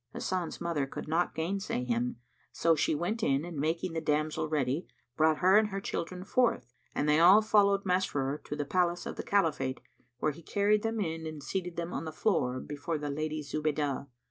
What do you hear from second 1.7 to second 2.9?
him; so